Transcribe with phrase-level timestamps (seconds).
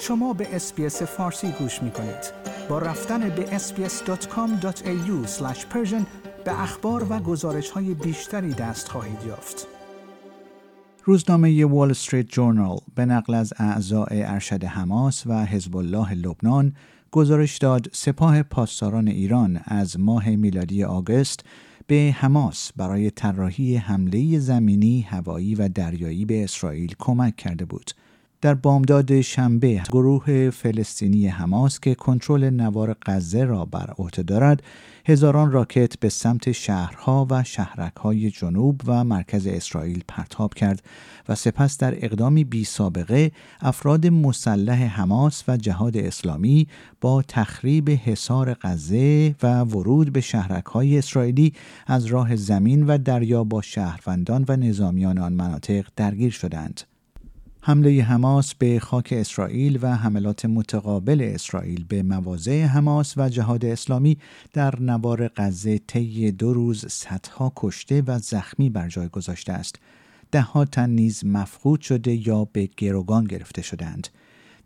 [0.00, 2.32] شما به SBS فارسی گوش می کنید.
[2.68, 5.26] با رفتن به sbs.com.au
[6.44, 9.66] به اخبار و گزارش های بیشتری دست خواهید یافت.
[11.04, 16.72] روزنامه وال استریت جورنال به نقل از اعضای ارشد حماس و حزب الله لبنان
[17.10, 21.40] گزارش داد سپاه پاسداران ایران از ماه میلادی آگوست
[21.86, 27.90] به حماس برای طراحی حمله زمینی، هوایی و دریایی به اسرائیل کمک کرده بود.
[28.40, 34.62] در بامداد شنبه گروه فلسطینی حماس که کنترل نوار غزه را بر عهده دارد
[35.06, 40.82] هزاران راکت به سمت شهرها و شهرکهای جنوب و مرکز اسرائیل پرتاب کرد
[41.28, 46.68] و سپس در اقدامی بی سابقه افراد مسلح حماس و جهاد اسلامی
[47.00, 51.52] با تخریب حصار غزه و ورود به شهرکهای اسرائیلی
[51.86, 56.95] از راه زمین و دریا با شهروندان و نظامیان آن مناطق درگیر شدند.
[57.68, 64.18] حمله حماس به خاک اسرائیل و حملات متقابل اسرائیل به مواضع حماس و جهاد اسلامی
[64.52, 69.78] در نوار غزه طی دو روز صدها کشته و زخمی بر جای گذاشته است.
[70.30, 74.08] دهها تن نیز مفقود شده یا به گروگان گرفته شدند.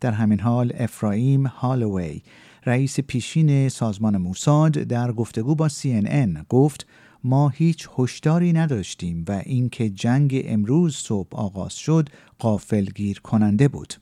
[0.00, 2.22] در همین حال افرایم هالوی
[2.66, 6.86] رئیس پیشین سازمان موساد در گفتگو با CNN گفت
[7.24, 13.94] ما هیچ هشداری نداشتیم و اینکه جنگ امروز صبح آغاز شد قافلگیر کننده بود.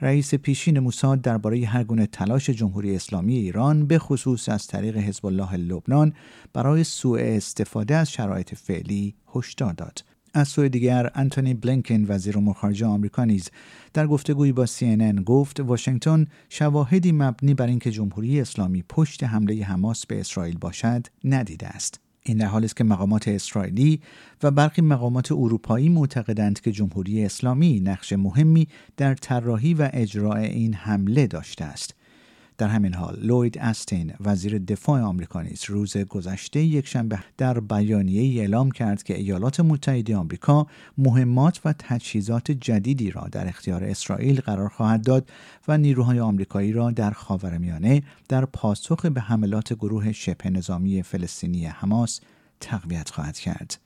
[0.00, 5.26] رئیس پیشین موساد درباره هر گونه تلاش جمهوری اسلامی ایران به خصوص از طریق حزب
[5.26, 6.12] الله لبنان
[6.52, 10.04] برای سوء استفاده از شرایط فعلی هشدار داد.
[10.34, 13.50] از سوی دیگر انتونی بلینکن وزیر امور خارجه آمریکا نیز
[13.94, 20.06] در گفتگویی با CNN گفت واشنگتن شواهدی مبنی بر اینکه جمهوری اسلامی پشت حمله حماس
[20.06, 22.05] به اسرائیل باشد ندیده است.
[22.28, 24.00] این در حالی است که مقامات اسرائیلی
[24.42, 30.74] و برخی مقامات اروپایی معتقدند که جمهوری اسلامی نقش مهمی در طراحی و اجرای این
[30.74, 31.94] حمله داشته است.
[32.58, 38.70] در همین حال لوید استین وزیر دفاع آمریکا نیز روز گذشته یکشنبه در بیانیه اعلام
[38.70, 40.66] کرد که ایالات متحده آمریکا
[40.98, 45.30] مهمات و تجهیزات جدیدی را در اختیار اسرائیل قرار خواهد داد
[45.68, 52.20] و نیروهای آمریکایی را در خاورمیانه در پاسخ به حملات گروه شبه نظامی فلسطینی حماس
[52.60, 53.85] تقویت خواهد کرد.